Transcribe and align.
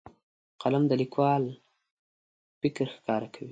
قلم 0.61 0.83
د 0.87 0.91
لیکوال 1.01 1.43
فکر 2.61 2.85
ښکاره 2.95 3.27
کوي. 3.35 3.49